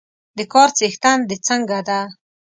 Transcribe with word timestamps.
د 0.37 0.39
کار 0.53 0.69
څښتن 0.77 1.17
د 1.29 1.31
څنګه 1.47 1.79
ده؟ 1.87 1.99